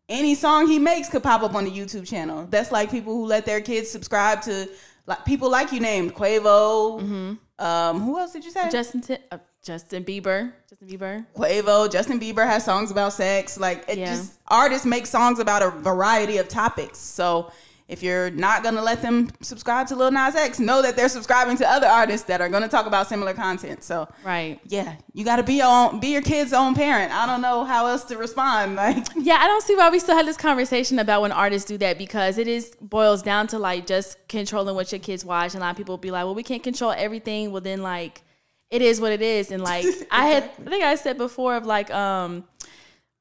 any 0.08 0.34
song 0.34 0.68
he 0.68 0.78
makes 0.78 1.08
could 1.08 1.22
pop 1.22 1.42
up 1.42 1.54
on 1.54 1.64
the 1.64 1.70
YouTube 1.70 2.06
channel. 2.06 2.46
That's 2.48 2.70
like 2.72 2.90
people 2.90 3.12
who 3.14 3.26
let 3.26 3.44
their 3.46 3.60
kids 3.60 3.90
subscribe 3.90 4.42
to 4.42 4.68
like 5.06 5.24
people 5.24 5.50
like 5.50 5.72
you 5.72 5.80
named 5.80 6.14
Quavo. 6.14 7.36
Um, 7.58 8.00
who 8.00 8.18
else 8.18 8.32
did 8.32 8.44
you 8.44 8.50
say? 8.50 8.68
Justin 8.70 9.00
Ti- 9.00 9.16
uh, 9.30 9.38
Justin 9.64 10.04
Bieber. 10.04 10.52
Justin 10.68 10.88
Bieber. 10.88 11.26
Quavo, 11.34 11.90
Justin 11.90 12.20
Bieber 12.20 12.46
has 12.46 12.64
songs 12.64 12.90
about 12.90 13.12
sex. 13.14 13.58
Like 13.58 13.84
it 13.88 13.98
Yeah. 13.98 14.14
just 14.14 14.38
artists 14.48 14.84
make 14.86 15.06
songs 15.06 15.38
about 15.38 15.62
a 15.62 15.70
variety 15.70 16.36
of 16.36 16.48
topics. 16.48 16.98
So 16.98 17.50
if 17.88 18.02
you're 18.02 18.30
not 18.30 18.62
gonna 18.64 18.82
let 18.82 19.00
them 19.00 19.30
subscribe 19.40 19.86
to 19.88 19.96
Lil 19.96 20.10
Nas 20.10 20.34
X, 20.34 20.58
know 20.58 20.82
that 20.82 20.96
they're 20.96 21.08
subscribing 21.08 21.56
to 21.58 21.68
other 21.68 21.86
artists 21.86 22.26
that 22.26 22.40
are 22.40 22.48
gonna 22.48 22.68
talk 22.68 22.86
about 22.86 23.06
similar 23.06 23.32
content. 23.32 23.84
So 23.84 24.08
Right. 24.24 24.58
yeah, 24.66 24.96
you 25.12 25.24
gotta 25.24 25.42
be 25.44 25.54
your 25.54 25.66
own, 25.68 26.00
be 26.00 26.08
your 26.08 26.22
kid's 26.22 26.52
own 26.52 26.74
parent. 26.74 27.12
I 27.12 27.26
don't 27.26 27.40
know 27.40 27.64
how 27.64 27.86
else 27.86 28.04
to 28.04 28.16
respond. 28.18 28.76
Like 28.76 29.06
Yeah, 29.16 29.38
I 29.40 29.46
don't 29.46 29.62
see 29.62 29.76
why 29.76 29.88
we 29.90 29.98
still 30.00 30.16
had 30.16 30.26
this 30.26 30.36
conversation 30.36 30.98
about 30.98 31.22
when 31.22 31.30
artists 31.32 31.68
do 31.68 31.78
that 31.78 31.96
because 31.98 32.38
it 32.38 32.48
is 32.48 32.74
boils 32.80 33.22
down 33.22 33.46
to 33.48 33.58
like 33.58 33.86
just 33.86 34.18
controlling 34.28 34.74
what 34.74 34.90
your 34.90 34.98
kids 34.98 35.24
watch. 35.24 35.54
And 35.54 35.62
a 35.62 35.66
lot 35.66 35.70
of 35.70 35.76
people 35.76 35.92
will 35.92 35.98
be 35.98 36.10
like, 36.10 36.24
well, 36.24 36.34
we 36.34 36.42
can't 36.42 36.62
control 36.62 36.90
everything. 36.96 37.52
Well, 37.52 37.60
then 37.62 37.82
like 37.82 38.22
it 38.68 38.82
is 38.82 39.00
what 39.00 39.12
it 39.12 39.22
is. 39.22 39.52
And 39.52 39.62
like 39.62 39.86
I 40.10 40.26
had, 40.26 40.44
I 40.66 40.70
think 40.70 40.82
I 40.82 40.96
said 40.96 41.16
before 41.18 41.54
of 41.56 41.64
like, 41.66 41.88
um, 41.92 42.44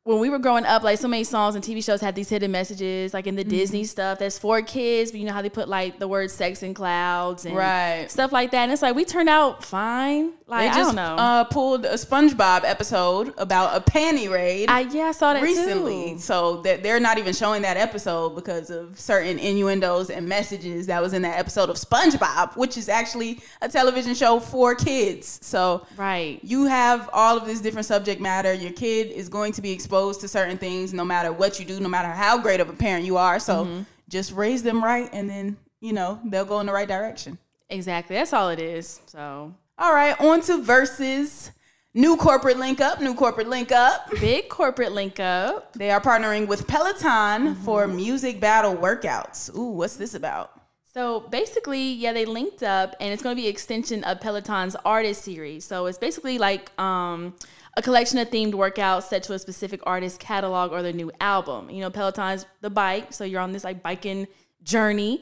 when 0.05 0.19
we 0.19 0.29
were 0.29 0.37
growing 0.37 0.65
up, 0.65 0.83
like 0.83 0.99
so 0.99 1.07
many 1.07 1.23
songs 1.23 1.55
and 1.55 1.63
TV 1.63 1.83
shows 1.83 1.99
had 1.99 2.13
these 2.13 2.29
hidden 2.29 2.51
messages, 2.51 3.11
like 3.11 3.25
in 3.25 3.35
the 3.35 3.43
Disney 3.43 3.83
stuff 3.85 4.19
that's 4.19 4.37
for 4.37 4.61
kids, 4.61 5.09
but 5.09 5.19
you 5.19 5.25
know 5.25 5.33
how 5.33 5.41
they 5.41 5.49
put 5.49 5.67
like 5.67 5.97
the 5.97 6.07
word 6.07 6.29
sex 6.29 6.61
in 6.61 6.75
clouds 6.75 7.43
and 7.43 7.55
Right. 7.55 8.05
stuff 8.11 8.31
like 8.31 8.51
that. 8.51 8.59
And 8.65 8.71
it's 8.71 8.83
like 8.83 8.95
we 8.95 9.03
turned 9.03 9.29
out 9.29 9.63
fine. 9.65 10.33
Like 10.47 10.71
they 10.71 10.77
I 10.79 10.83
just 10.83 10.89
don't 10.89 10.95
know. 10.97 11.15
Uh, 11.15 11.43
pulled 11.45 11.85
a 11.85 11.93
SpongeBob 11.95 12.65
episode 12.65 13.33
about 13.39 13.75
a 13.75 13.81
panty 13.81 14.29
raid. 14.31 14.69
I 14.69 14.81
yeah, 14.81 15.05
I 15.05 15.11
saw 15.11 15.33
that 15.33 15.41
recently. 15.41 16.11
too. 16.13 16.19
So 16.19 16.61
that 16.61 16.83
they're 16.83 16.99
not 16.99 17.17
even 17.17 17.33
showing 17.33 17.63
that 17.63 17.77
episode 17.77 18.35
because 18.35 18.69
of 18.69 18.99
certain 18.99 19.39
innuendos 19.39 20.11
and 20.11 20.29
messages 20.29 20.85
that 20.85 21.01
was 21.01 21.13
in 21.13 21.23
that 21.23 21.39
episode 21.39 21.71
of 21.71 21.77
SpongeBob, 21.77 22.55
which 22.57 22.77
is 22.77 22.89
actually 22.89 23.39
a 23.59 23.67
television 23.69 24.13
show 24.13 24.39
for 24.39 24.75
kids. 24.75 25.39
So 25.41 25.87
Right. 25.97 26.39
you 26.43 26.65
have 26.65 27.09
all 27.11 27.37
of 27.37 27.47
this 27.47 27.59
different 27.59 27.87
subject 27.87 28.21
matter. 28.21 28.53
Your 28.53 28.71
kid 28.71 29.07
is 29.07 29.29
going 29.29 29.53
to 29.53 29.63
be 29.63 29.71
exposed 29.71 29.94
to 30.21 30.27
certain 30.27 30.57
things 30.57 30.93
no 30.93 31.03
matter 31.05 31.31
what 31.31 31.59
you 31.59 31.65
do, 31.65 31.79
no 31.79 31.89
matter 31.89 32.09
how 32.09 32.37
great 32.37 32.59
of 32.59 32.69
a 32.69 32.73
parent 32.73 33.05
you 33.05 33.17
are. 33.17 33.39
So 33.39 33.65
Mm-hmm. 33.65 33.81
just 34.09 34.31
raise 34.33 34.61
them 34.63 34.83
right 34.83 35.09
and 35.13 35.29
then, 35.29 35.57
you 35.81 35.93
know, 35.93 36.19
they'll 36.25 36.45
go 36.45 36.59
in 36.59 36.65
the 36.65 36.73
right 36.73 36.87
direction. 36.87 37.37
Exactly. 37.69 38.15
That's 38.15 38.33
all 38.33 38.49
it 38.49 38.59
is. 38.59 38.99
So 39.07 39.53
All 39.77 39.93
right, 39.93 40.19
on 40.21 40.41
to 40.41 40.61
Verzuz. 40.61 41.51
New 41.97 42.17
corporate 42.17 42.57
link 42.59 42.81
up, 42.81 42.99
new 42.99 43.15
corporate 43.15 43.47
link 43.47 43.71
up. 43.71 44.09
big 44.19 44.49
corporate 44.49 44.91
link 44.91 45.17
up. 45.19 45.71
They 45.73 45.91
are 45.91 46.01
partnering 46.01 46.45
with 46.45 46.67
Peloton 46.67 47.55
for 47.55 47.87
music 47.87 48.41
battle 48.41 48.75
workouts. 48.75 49.55
Ooh, 49.55 49.71
what's 49.71 49.95
this 49.95 50.13
about? 50.13 50.51
So 50.93 51.21
basically, 51.21 51.93
yeah, 51.93 52.11
they 52.13 52.25
linked 52.25 52.63
up, 52.63 52.95
and 52.99 53.13
it's 53.13 53.23
going 53.23 53.35
to 53.35 53.41
be 53.41 53.47
an 53.47 53.51
extension 53.53 54.03
of 54.03 54.19
Peloton's 54.19 54.75
artist 54.85 55.23
series. 55.23 55.63
So 55.65 55.85
it's 55.85 55.97
basically 55.97 56.37
like 56.37 56.69
um, 56.79 57.33
a 57.77 57.81
collection 57.81 58.17
of 58.19 58.29
themed 58.29 58.53
workouts 58.53 59.03
set 59.03 59.23
to 59.23 59.33
a 59.33 59.39
specific 59.39 59.81
artist 59.85 60.19
catalog 60.19 60.71
or 60.71 60.81
their 60.81 60.93
new 60.93 61.11
album. 61.19 61.69
You 61.69 61.81
know, 61.81 61.89
Peloton's 61.89 62.45
the 62.61 62.69
bike, 62.69 63.13
so 63.13 63.23
you're 63.23 63.41
on 63.41 63.51
this 63.51 63.63
like 63.63 63.83
biking 63.83 64.27
journey. 64.63 65.19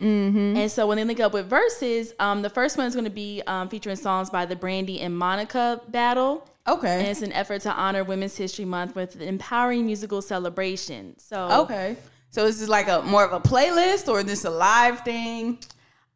And 0.58 0.72
so 0.72 0.88
when 0.88 0.98
they 0.98 1.04
link 1.04 1.20
up 1.20 1.34
with 1.34 1.50
Verzuz, 1.50 2.14
um, 2.20 2.42
the 2.42 2.50
first 2.50 2.78
one 2.78 2.88
is 2.88 2.94
going 2.94 3.06
to 3.06 3.12
be 3.12 3.42
um, 3.48 3.70
featuring 3.70 3.96
songs 3.96 4.30
by 4.30 4.46
the 4.46 4.56
Brandy 4.56 5.02
and 5.02 5.18
Monica 5.18 5.82
battle. 5.90 6.48
Okay. 6.66 7.00
And 7.00 7.08
it's 7.08 7.22
an 7.22 7.34
effort 7.34 7.62
to 7.64 7.74
honor 7.74 8.04
Women's 8.04 8.38
History 8.38 8.66
Month 8.66 8.96
with 8.96 9.16
an 9.16 9.24
empowering 9.24 9.86
musical 9.86 10.22
celebration. 10.22 11.20
So 11.20 11.64
Okay. 11.64 11.98
So 12.30 12.46
this 12.46 12.56
is 12.56 12.62
this 12.62 12.70
like 12.70 12.88
a 12.88 13.02
more 13.02 13.24
of 13.26 13.34
a 13.34 13.40
playlist 13.40 14.08
or 14.08 14.20
is 14.22 14.26
this 14.26 14.46
a 14.46 14.50
live 14.50 15.02
thing? 15.02 15.60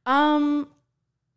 Um, 0.05 0.67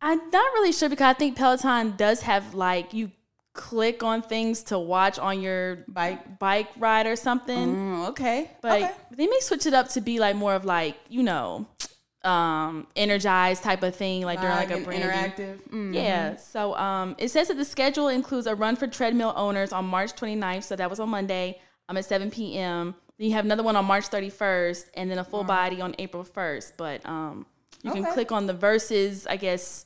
I'm 0.01 0.17
not 0.31 0.53
really 0.53 0.71
sure 0.71 0.89
because 0.89 1.05
I 1.05 1.13
think 1.13 1.37
Peloton 1.37 1.95
does 1.97 2.21
have 2.21 2.55
like 2.55 2.93
you 2.93 3.11
click 3.53 4.03
on 4.03 4.21
things 4.21 4.63
to 4.63 4.79
watch 4.79 5.19
on 5.19 5.41
your 5.41 5.83
Bike. 5.87 6.39
bike 6.39 6.69
ride 6.77 7.07
or 7.07 7.15
something. 7.15 7.75
Mm, 7.75 8.09
okay. 8.09 8.51
But 8.61 8.83
okay. 8.83 8.91
they 9.11 9.27
may 9.27 9.39
switch 9.41 9.65
it 9.65 9.73
up 9.73 9.89
to 9.89 10.01
be 10.01 10.19
like 10.19 10.35
more 10.35 10.55
of 10.55 10.65
like 10.65 10.97
you 11.09 11.23
know 11.23 11.67
um 12.23 12.87
energized 12.95 13.63
type 13.63 13.83
of 13.83 13.95
thing, 13.95 14.23
like 14.23 14.39
during 14.39 14.55
like 14.55 14.69
a 14.69 14.73
Vibe 14.73 14.77
and 14.77 14.85
Brandy. 14.85 15.43
interactive. 15.43 15.69
Mm. 15.69 15.93
Yeah. 15.93 16.35
So 16.37 16.75
um, 16.75 17.15
it 17.17 17.29
says 17.29 17.49
that 17.49 17.57
the 17.57 17.65
schedule 17.65 18.07
includes 18.07 18.47
a 18.47 18.55
run 18.55 18.75
for 18.75 18.87
treadmill 18.87 19.33
owners 19.35 19.73
on 19.73 19.85
March 19.85 20.13
29th. 20.13 20.63
So 20.63 20.75
that 20.75 20.89
was 20.89 20.99
on 20.99 21.09
Monday. 21.09 21.59
Um, 21.89 21.97
at 21.97 22.05
7 22.05 22.31
p.m. 22.31 22.95
Then 23.17 23.27
you 23.27 23.33
have 23.33 23.43
another 23.43 23.63
one 23.63 23.75
on 23.75 23.83
March 23.83 24.09
31st, 24.09 24.85
and 24.93 25.11
then 25.11 25.19
a 25.19 25.25
full 25.25 25.43
body 25.43 25.81
on 25.81 25.93
April 25.99 26.23
1st. 26.23 26.73
But 26.77 27.05
um, 27.05 27.45
you 27.83 27.91
can 27.91 28.05
click 28.05 28.31
on 28.31 28.47
the 28.47 28.53
Verzuz, 28.53 29.27
I 29.29 29.35
guess, 29.35 29.85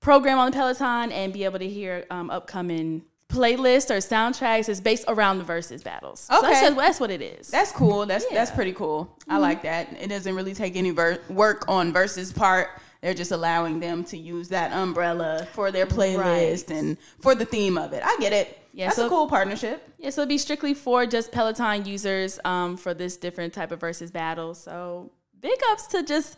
program 0.00 0.38
on 0.38 0.50
the 0.50 0.56
Peloton 0.56 1.12
and 1.12 1.32
be 1.32 1.44
able 1.44 1.58
to 1.58 1.68
hear 1.68 2.06
um, 2.10 2.30
upcoming 2.30 3.02
playlists 3.28 3.90
or 3.90 3.98
soundtracks. 3.98 4.68
It's 4.68 4.80
based 4.80 5.04
around 5.06 5.38
the 5.38 5.44
Verzuz 5.44 5.84
battles. 5.84 6.20
So 6.20 6.38
Okay. 6.38 6.50
that's, 6.50 6.74
that's 6.76 7.00
what 7.00 7.10
it 7.10 7.22
is. 7.22 7.48
That's 7.48 7.70
cool. 7.70 8.06
That's 8.06 8.24
that's 8.24 8.34
Yeah. 8.34 8.44
Mm-hmm. 8.46 8.54
pretty 8.56 8.72
cool. 8.72 9.16
I 9.28 9.38
like 9.38 9.62
that. 9.62 9.88
It 10.00 10.08
doesn't 10.08 10.34
really 10.34 10.54
take 10.54 10.74
any 10.76 10.90
ver- 10.90 11.20
work 11.28 11.64
on 11.68 11.92
Verzuz 11.92 12.34
part. 12.34 12.68
They're 13.02 13.14
just 13.14 13.30
allowing 13.30 13.80
them 13.80 14.04
to 14.04 14.18
use 14.18 14.48
that 14.48 14.72
umbrella 14.72 15.46
for 15.52 15.70
their 15.70 15.86
playlist 15.86 16.68
Right. 16.68 16.76
and 16.76 16.98
for 17.20 17.34
the 17.34 17.44
theme 17.46 17.78
of 17.78 17.92
it. 17.92 18.02
I 18.04 18.16
get 18.20 18.32
it. 18.32 18.58
Yeah, 18.72 18.86
that's 18.86 18.96
so- 18.96 19.06
a 19.06 19.08
cool 19.08 19.26
partnership. 19.28 19.88
Yeah, 19.98 20.10
so 20.10 20.22
it'd 20.22 20.28
be 20.28 20.36
strictly 20.38 20.74
for 20.74 21.06
just 21.06 21.30
Peloton 21.30 21.84
users 21.84 22.40
um, 22.44 22.76
for 22.76 22.94
this 22.94 23.16
different 23.16 23.52
type 23.54 23.70
of 23.70 23.78
Verzuz 23.78 24.12
battle. 24.12 24.54
So 24.54 25.12
big 25.40 25.58
ups 25.70 25.86
to 25.88 26.02
just 26.02 26.36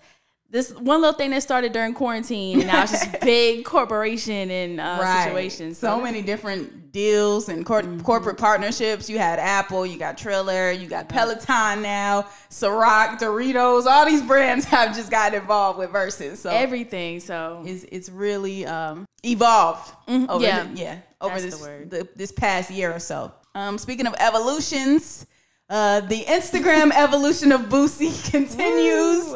this 0.52 0.70
one 0.74 1.00
little 1.00 1.14
thing 1.16 1.30
that 1.30 1.42
started 1.42 1.72
during 1.72 1.94
quarantine, 1.94 2.58
and 2.60 2.66
now 2.68 2.82
it's 2.82 2.92
just 2.92 3.20
big 3.22 3.64
corporation 3.64 4.50
and 4.50 4.78
uh, 4.80 5.24
situations. 5.24 5.78
So 5.78 6.00
many 6.00 6.22
different 6.22 6.92
deals 6.92 7.48
and 7.48 7.64
cor- 7.64 7.82
Mm-hmm. 7.82 8.00
corporate 8.02 8.36
partnerships. 8.36 9.08
You 9.10 9.18
had 9.18 9.38
Apple, 9.38 9.86
you 9.86 9.98
got 9.98 10.18
Triller, 10.18 10.70
you 10.70 10.86
got 10.86 11.08
Peloton 11.08 11.80
now, 11.82 12.26
Ciroc, 12.50 13.18
Doritos. 13.18 13.86
All 13.86 14.04
these 14.06 14.20
brands 14.22 14.64
have 14.74 14.94
just 14.94 15.10
got 15.10 15.32
involved 15.34 15.78
with 15.78 15.90
Verzuz. 15.90 16.36
So 16.36 16.50
everything. 16.50 17.18
So 17.20 17.62
it's 17.66 17.84
it's 17.84 18.08
really 18.10 18.66
um, 18.66 19.06
evolved 19.24 19.90
over 20.06 20.28
Mm-hmm. 20.28 20.42
yeah. 20.44 20.64
the, 20.64 20.78
yeah 20.78 20.98
over 21.22 21.40
That's 21.40 21.56
this 21.58 21.66
the 21.66 21.86
the- 21.88 22.08
this 22.14 22.30
past 22.30 22.70
year 22.70 22.92
or 22.92 22.98
so. 23.00 23.32
Um, 23.54 23.78
speaking 23.78 24.06
of 24.06 24.14
evolutions, 24.18 25.26
uh, 25.70 26.00
the 26.00 26.24
Instagram 26.24 26.90
evolution 26.94 27.52
of 27.52 27.62
Boosie 27.62 28.30
continues. 28.30 29.32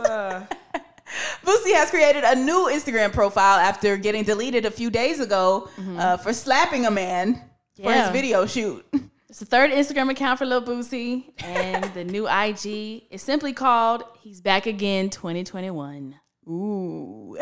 Boosie 1.44 1.74
has 1.74 1.90
created 1.90 2.24
a 2.24 2.34
new 2.34 2.68
Instagram 2.70 3.12
profile 3.12 3.58
after 3.58 3.96
getting 3.96 4.24
deleted 4.24 4.64
a 4.64 4.70
few 4.70 4.90
days 4.90 5.20
ago 5.20 5.68
uh, 5.96 6.16
for 6.16 6.32
slapping 6.32 6.86
a 6.86 6.90
man 6.90 7.34
for 7.80 7.92
his 7.92 8.02
Mm-hmm. 8.02 8.12
Video 8.12 8.46
shoot. 8.46 8.84
it's 9.28 9.38
the 9.38 9.44
third 9.46 9.70
Instagram 9.70 10.10
account 10.10 10.38
for 10.38 10.46
Lil 10.46 10.62
Boosie, 10.62 11.32
and 11.44 11.84
the 11.94 12.04
new 12.04 12.26
IG 12.28 13.04
is 13.10 13.22
simply 13.22 13.52
called 13.52 14.02
"He's 14.20 14.40
Back 14.40 14.66
Again 14.66 15.10
2021." 15.10 16.16
Ooh. 16.48 17.36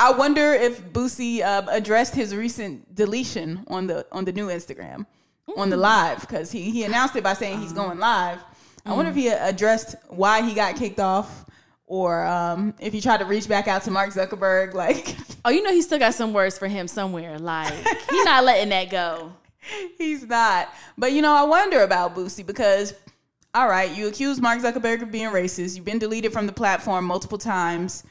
I 0.00 0.14
wonder 0.16 0.52
if 0.52 0.82
Boosie 0.92 1.42
um, 1.42 1.68
addressed 1.70 2.14
his 2.14 2.34
recent 2.36 2.94
deletion 2.94 3.64
on 3.68 3.86
the 3.86 4.06
on 4.12 4.24
the 4.24 4.32
new 4.32 4.48
Instagram 4.48 5.06
on 5.56 5.70
the 5.70 5.76
live 5.76 6.20
because 6.20 6.52
he 6.52 6.70
he 6.70 6.84
announced 6.84 7.16
it 7.16 7.24
by 7.24 7.32
saying 7.34 7.60
he's 7.60 7.72
going 7.72 7.98
live. 7.98 8.38
I 8.86 8.92
wonder 8.94 9.10
if 9.10 9.16
he 9.16 9.28
addressed 9.28 9.96
why 10.08 10.40
he 10.42 10.54
got 10.54 10.76
kicked 10.76 11.00
off 11.00 11.44
or 11.88 12.24
um, 12.24 12.74
if 12.78 12.94
you 12.94 13.00
try 13.00 13.16
to 13.16 13.24
reach 13.24 13.48
back 13.48 13.66
out 13.66 13.82
to 13.82 13.90
Mark 13.90 14.10
Zuckerberg. 14.10 14.74
Like 14.74 15.16
Oh, 15.44 15.50
you 15.50 15.62
know 15.62 15.72
he 15.72 15.82
still 15.82 15.98
got 15.98 16.14
some 16.14 16.32
words 16.32 16.58
for 16.58 16.68
him 16.68 16.86
somewhere. 16.86 17.38
Like 17.38 17.72
he's 17.72 18.24
not 18.24 18.44
letting 18.44 18.68
that 18.68 18.90
go. 18.90 19.32
he's 19.98 20.24
not. 20.24 20.72
But 20.96 21.12
you 21.12 21.22
know, 21.22 21.34
I 21.34 21.42
wonder 21.44 21.82
about 21.82 22.14
Boosie 22.14 22.46
because. 22.46 22.94
All 23.54 23.66
right, 23.66 23.90
you 23.96 24.06
accuse 24.08 24.42
Mark 24.42 24.60
Zuckerberg 24.60 25.00
of 25.00 25.10
being 25.10 25.30
racist. 25.30 25.74
You've 25.74 25.84
been 25.86 25.98
deleted 25.98 26.34
from 26.34 26.46
the 26.46 26.52
platform 26.52 27.06
multiple 27.06 27.38
times. 27.38 28.04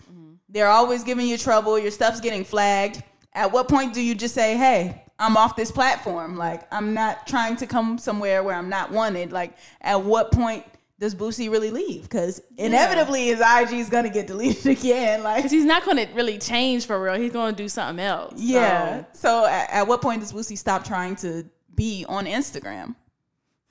They're 0.49 0.67
always 0.67 1.03
giving 1.03 1.27
you 1.27 1.37
trouble. 1.37 1.77
Your 1.77 1.91
stuff's 1.91 2.19
getting 2.19 2.43
flagged. 2.43 3.03
At 3.33 3.51
what 3.51 3.69
point 3.69 3.93
do 3.93 4.01
you 4.01 4.15
just 4.15 4.33
say, 4.33 4.57
"Hey, 4.57 5.03
I'm 5.19 5.37
off 5.37 5.55
this 5.55 5.71
platform. 5.71 6.37
Like, 6.37 6.63
I'm 6.73 6.95
not 6.95 7.27
trying 7.27 7.55
to 7.57 7.67
come 7.67 7.99
somewhere 7.99 8.41
where 8.41 8.55
I'm 8.55 8.67
not 8.67 8.91
wanted." 8.91 9.31
Like, 9.31 9.55
at 9.79 10.01
what 10.01 10.31
point 10.31 10.65
does 10.99 11.13
Boosie 11.15 11.49
really 11.51 11.69
leave? 11.71 12.03
Because 12.03 12.41
inevitably, 12.57 13.27
his 13.27 13.39
IG 13.39 13.73
is 13.73 13.89
gonna 13.89 14.09
get 14.09 14.27
deleted 14.33 14.65
again. 14.65 15.23
Like, 15.23 15.37
Because 15.37 15.51
he's 15.51 15.65
not 15.65 15.85
going 15.85 15.97
to 15.97 16.11
really 16.13 16.37
change 16.37 16.85
for 16.85 17.01
real. 17.01 17.13
He's 17.15 17.31
going 17.31 17.53
to 17.55 17.63
do 17.63 17.69
something 17.69 18.03
else. 18.03 18.33
yeah. 18.37 19.03
So, 19.13 19.43
So, 19.43 19.45
at, 19.45 19.69
at 19.71 19.87
what 19.87 20.01
point 20.01 20.21
does 20.21 20.33
Boosie 20.33 20.57
stop 20.57 20.83
trying 20.83 21.15
to 21.17 21.45
be 21.75 22.05
on 22.09 22.25
Instagram? 22.25 22.95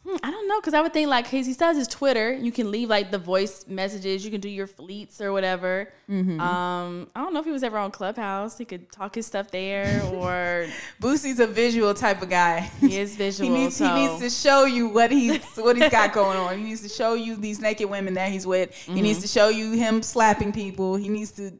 Hmm, 0.07 0.17
I 0.23 0.31
don't 0.31 0.49
know. 0.49 0.61
Because 0.61 0.75
I 0.75 0.81
would 0.81 0.93
think, 0.93 1.09
like, 1.09 1.27
still 1.27 1.69
has 1.69 1.77
his 1.77 1.89
Twitter. 1.89 2.33
You 2.33 2.53
can 2.53 2.71
leave, 2.71 2.89
like, 2.89 3.11
the 3.11 3.19
voice 3.19 3.67
messages. 3.67 4.25
You 4.25 4.31
can 4.31 4.41
do 4.41 4.49
your 4.49 4.67
fleets 4.67 5.21
or 5.21 5.33
whatever. 5.33 5.93
Mm-hmm. 6.09 6.41
Um, 6.41 7.09
I 7.15 7.21
don't 7.23 7.35
know 7.35 7.41
if 7.41 7.47
he 7.47 7.53
was 7.53 7.63
ever 7.63 7.79
on 7.79 7.91
Clubhouse. 7.91 8.59
He 8.59 8.65
could 8.65 8.91
talk 8.93 9.15
his 9.15 9.27
stuff 9.27 9.51
there 9.51 10.03
or 10.13 10.67
Boosie's 11.01 11.41
a 11.41 11.47
visual 11.47 11.95
type 11.95 12.23
of 12.23 12.31
guy. 12.31 12.61
he 12.81 12.99
is 12.99 13.17
visual. 13.25 13.51
He 13.51 13.57
needs 13.57 13.77
so. 13.77 13.87
he 13.87 14.07
needs 14.07 14.21
to 14.21 14.31
show 14.31 14.65
you 14.65 14.89
what 14.89 15.11
he's 15.11 15.45
what 15.57 15.77
he's 15.77 15.91
got 15.91 16.13
going 16.13 16.37
on. 16.39 16.57
He 16.59 16.65
needs 16.65 16.83
to 16.83 16.89
show 16.89 17.15
you 17.15 17.37
these 17.37 17.61
naked 17.61 17.91
women 17.91 18.15
that 18.15 18.31
he's 18.31 18.47
with. 18.47 18.75
He 18.75 19.01
needs 19.03 19.21
to 19.23 19.29
show 19.29 19.49
you 19.49 19.73
him 19.73 20.03
slapping 20.03 20.53
people. 20.53 20.97
He 20.97 21.09
needs 21.09 21.33
to 21.33 21.53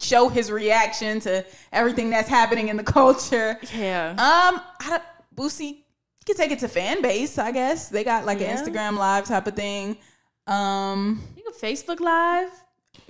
show 0.00 0.28
his 0.28 0.50
reaction 0.50 1.20
to 1.20 1.44
everything 1.72 2.10
that's 2.10 2.28
happening 2.28 2.68
in 2.68 2.76
the 2.76 2.82
culture. 2.98 3.58
Yeah. 3.74 4.10
Um, 4.10 4.60
I 4.80 4.90
don't, 4.90 5.02
Boosie 5.34 5.82
you 6.22 6.34
can 6.34 6.36
take 6.36 6.52
it 6.52 6.60
to 6.60 6.68
fan 6.68 7.02
base. 7.02 7.36
I 7.38 7.50
guess 7.50 7.88
they 7.88 8.04
got 8.04 8.24
like 8.24 8.38
Yeah. 8.40 8.56
an 8.56 8.64
Instagram 8.64 8.96
live 8.96 9.24
type 9.26 9.46
of 9.48 9.56
thing. 9.56 9.96
Um, 10.46 11.22
you 11.36 11.42
can 11.42 11.52
Facebook 11.54 11.98
Live. 12.00 12.48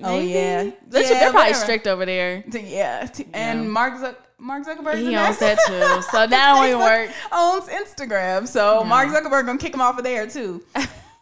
Oh, 0.02 0.16
maybe? 0.18 0.32
yeah. 0.32 0.70
They're, 0.88 1.02
Yeah, 1.02 1.08
they're 1.08 1.20
probably 1.30 1.40
whatever. 1.50 1.54
strict 1.54 1.86
over 1.86 2.06
there. 2.06 2.44
yeah, 2.52 3.08
and 3.34 3.70
Mark 3.70 3.94
Zuck, 3.94 4.16
Mark 4.38 4.64
Zuckerberg 4.66 4.98
He 4.98 5.14
owns 5.16 5.38
that 5.38 5.58
too. 5.66 6.02
So 6.10 6.26
that 6.26 6.30
don't 6.30 6.78
work. 6.78 7.10
owns 7.32 7.68
Instagram, 7.68 8.46
so 8.48 8.82
Mark 8.84 9.08
Zuckerberg 9.08 9.46
gonna 9.46 9.58
kick 9.58 9.74
him 9.74 9.80
off 9.80 9.98
of 9.98 10.04
there 10.04 10.26
too. 10.26 10.62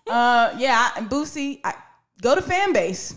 uh, 0.08 0.54
yeah, 0.58 0.90
and 0.96 1.08
Boosie, 1.10 1.60
I, 1.64 1.74
go 2.22 2.34
to 2.34 2.42
fan 2.42 2.72
base. 2.72 3.14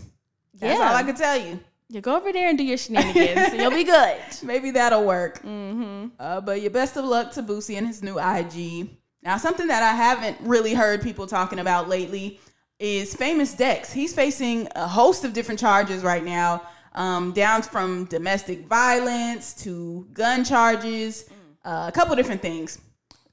That's 0.54 0.78
Yeah. 0.78 0.88
all 0.88 0.94
I 0.96 1.02
can 1.02 1.14
tell 1.14 1.36
you. 1.36 1.60
You 1.90 2.00
go 2.00 2.16
over 2.16 2.32
there 2.32 2.48
and 2.48 2.56
do 2.56 2.64
your 2.64 2.78
shenanigans, 2.78 3.52
and 3.52 3.60
you'll 3.60 3.70
be 3.70 3.84
good. 3.84 4.16
Maybe 4.42 4.70
that'll 4.70 5.04
work. 5.04 5.42
Mm-hmm. 5.42 6.06
Uh, 6.18 6.40
but 6.40 6.62
your 6.62 6.70
best 6.70 6.96
of 6.96 7.04
luck 7.04 7.32
to 7.32 7.42
Boosie 7.42 7.76
and 7.76 7.86
his 7.86 8.02
new 8.02 8.18
IG. 8.18 8.88
Now, 9.22 9.36
something 9.36 9.66
that 9.68 9.82
I 9.82 9.94
haven't 9.94 10.38
really 10.40 10.74
heard 10.74 11.02
people 11.02 11.26
talking 11.26 11.58
about 11.58 11.88
lately 11.88 12.40
is 12.78 13.14
Famous 13.14 13.54
Dex. 13.54 13.92
He's 13.92 14.14
facing 14.14 14.68
a 14.74 14.86
host 14.86 15.24
of 15.24 15.32
different 15.34 15.60
charges 15.60 16.02
right 16.02 16.24
now, 16.24 16.62
um, 16.94 17.32
down 17.32 17.62
from 17.62 18.06
domestic 18.06 18.66
violence 18.66 19.54
to 19.64 20.08
gun 20.12 20.44
charges, 20.44 21.28
uh, 21.64 21.86
a 21.88 21.92
couple 21.92 22.16
different 22.16 22.42
things. 22.42 22.78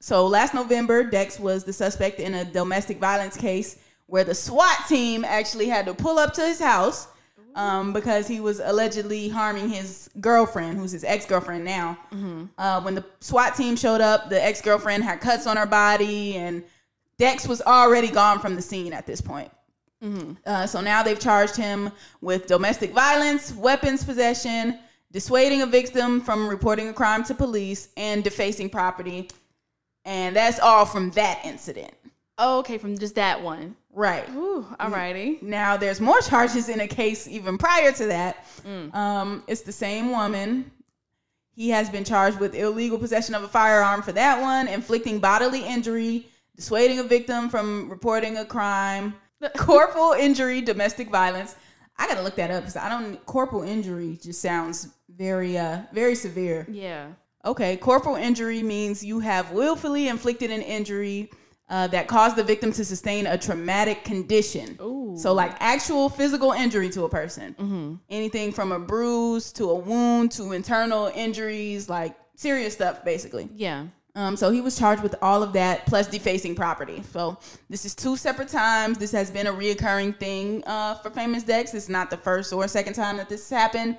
So 0.00 0.26
last 0.26 0.52
November, 0.52 1.04
Dex 1.04 1.38
was 1.38 1.64
the 1.64 1.72
suspect 1.72 2.20
in 2.20 2.34
a 2.34 2.44
domestic 2.44 2.98
violence 2.98 3.36
case 3.36 3.78
where 4.06 4.24
the 4.24 4.34
SWAT 4.34 4.86
team 4.88 5.24
actually 5.24 5.68
had 5.68 5.86
to 5.86 5.94
pull 5.94 6.18
up 6.18 6.34
to 6.34 6.42
his 6.42 6.60
house 6.60 7.06
um, 7.54 7.92
because 7.92 8.26
he 8.26 8.40
was 8.40 8.60
allegedly 8.60 9.28
harming 9.28 9.68
his 9.68 10.08
girlfriend, 10.20 10.78
who's 10.78 10.92
his 10.92 11.04
ex 11.04 11.26
girlfriend 11.26 11.64
now. 11.64 11.98
Uh, 12.58 12.80
when 12.82 12.94
the 12.94 13.04
SWAT 13.20 13.54
team 13.56 13.76
showed 13.76 14.00
up, 14.00 14.28
the 14.30 14.42
ex 14.42 14.60
girlfriend 14.60 15.04
had 15.04 15.20
cuts 15.20 15.46
on 15.46 15.56
her 15.56 15.66
body, 15.66 16.36
and 16.36 16.64
Dex 17.18 17.46
was 17.46 17.62
already 17.62 18.08
gone 18.10 18.40
from 18.40 18.56
the 18.56 18.62
scene 18.62 18.92
at 18.92 19.06
this 19.06 19.20
point. 19.20 19.50
Uh, 20.46 20.66
so 20.66 20.80
now 20.80 21.02
they've 21.02 21.20
charged 21.20 21.54
him 21.54 21.90
with 22.20 22.46
domestic 22.46 22.90
violence, 22.92 23.52
weapons 23.54 24.02
possession, 24.02 24.78
dissuading 25.12 25.62
a 25.62 25.66
victim 25.66 26.20
from 26.20 26.48
reporting 26.48 26.88
a 26.88 26.92
crime 26.92 27.22
to 27.24 27.34
police, 27.34 27.88
and 27.96 28.24
defacing 28.24 28.68
property. 28.70 29.28
And 30.04 30.34
that's 30.34 30.58
all 30.58 30.84
from 30.86 31.10
that 31.12 31.42
incident. 31.44 31.92
Oh, 32.38 32.60
okay, 32.60 32.78
from 32.78 32.98
just 32.98 33.14
that 33.16 33.42
one. 33.42 33.76
Right. 33.92 34.28
Ooh, 34.30 34.66
alrighty. 34.80 35.42
Now 35.42 35.76
there's 35.76 36.00
more 36.00 36.20
charges 36.20 36.68
in 36.68 36.80
a 36.80 36.88
case 36.88 37.28
even 37.28 37.58
prior 37.58 37.92
to 37.92 38.06
that. 38.06 38.46
Um, 38.94 39.44
it's 39.46 39.62
the 39.62 39.72
same 39.72 40.10
woman. 40.10 40.70
He 41.54 41.68
has 41.68 41.90
been 41.90 42.04
charged 42.04 42.40
with 42.40 42.54
illegal 42.54 42.98
possession 42.98 43.34
of 43.34 43.42
a 43.42 43.48
firearm 43.48 44.00
for 44.02 44.12
that 44.12 44.40
one, 44.40 44.68
inflicting 44.68 45.18
bodily 45.18 45.62
injury, 45.62 46.26
dissuading 46.56 46.98
a 46.98 47.02
victim 47.02 47.50
from 47.50 47.90
reporting 47.90 48.38
a 48.38 48.44
crime, 48.44 49.14
corporal 49.56 50.12
injury, 50.12 50.62
domestic 50.62 51.10
violence. 51.10 51.56
I 51.98 52.08
gotta 52.08 52.22
look 52.22 52.36
that 52.36 52.50
up 52.50 52.62
because 52.62 52.76
I 52.76 52.88
don't. 52.88 53.24
Corporal 53.26 53.62
injury 53.62 54.18
just 54.22 54.40
sounds 54.40 54.88
very, 55.14 55.58
uh, 55.58 55.82
very 55.92 56.14
severe. 56.14 56.66
Yeah. 56.70 57.08
Okay, 57.44 57.76
corporal 57.76 58.16
injury 58.16 58.62
means 58.62 59.04
you 59.04 59.20
have 59.20 59.50
willfully 59.50 60.08
inflicted 60.08 60.50
an 60.50 60.62
injury 60.62 61.30
uh, 61.68 61.86
that 61.88 62.06
caused 62.08 62.36
the 62.36 62.44
victim 62.44 62.72
to 62.72 62.84
sustain 62.84 63.26
a 63.26 63.38
traumatic 63.38 64.04
condition. 64.04 64.78
Ooh. 64.82 65.14
So, 65.16 65.32
like 65.32 65.54
actual 65.60 66.08
physical 66.08 66.52
injury 66.52 66.90
to 66.90 67.04
a 67.04 67.08
person. 67.08 67.54
Anything 68.10 68.52
from 68.52 68.72
a 68.72 68.78
bruise 68.78 69.52
to 69.52 69.70
a 69.70 69.74
wound 69.74 70.32
to 70.32 70.52
internal 70.52 71.10
injuries, 71.14 71.88
like 71.88 72.16
serious 72.36 72.74
stuff, 72.74 73.04
basically. 73.04 73.48
Yeah. 73.54 73.86
Um, 74.14 74.36
so 74.36 74.50
he 74.50 74.60
was 74.60 74.78
charged 74.78 75.02
with 75.02 75.14
all 75.22 75.42
of 75.42 75.54
that 75.54 75.86
plus 75.86 76.06
defacing 76.06 76.54
property. 76.54 77.02
So 77.12 77.38
this 77.70 77.86
is 77.86 77.94
two 77.94 78.16
separate 78.16 78.48
times. 78.48 78.98
This 78.98 79.12
has 79.12 79.30
been 79.30 79.46
a 79.46 79.52
reoccurring 79.52 80.18
thing 80.18 80.62
uh, 80.66 80.96
for 80.96 81.08
Famous 81.10 81.42
Dex. 81.42 81.72
It's 81.72 81.88
not 81.88 82.10
the 82.10 82.18
first 82.18 82.52
or 82.52 82.68
second 82.68 82.92
time 82.92 83.16
that 83.16 83.30
this 83.30 83.48
has 83.48 83.58
happened. 83.58 83.96